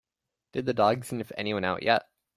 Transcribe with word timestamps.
Did 0.53 0.65
the 0.65 0.73
dog 0.73 1.05
sniff 1.05 1.31
anyone 1.37 1.63
out 1.63 1.83
yet? 1.83 2.09